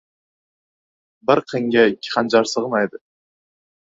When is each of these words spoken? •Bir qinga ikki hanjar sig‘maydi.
•Bir 1.31 1.41
qinga 1.51 1.83
ikki 1.91 2.13
hanjar 2.15 2.51
sig‘maydi. 2.53 3.03